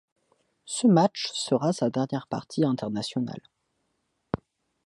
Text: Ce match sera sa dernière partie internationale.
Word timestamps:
Ce 0.65 0.87
match 0.87 1.29
sera 1.31 1.73
sa 1.73 1.91
dernière 1.91 2.25
partie 2.25 2.65
internationale. 2.65 3.39